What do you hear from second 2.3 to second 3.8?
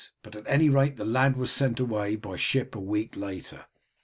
a ship a week later.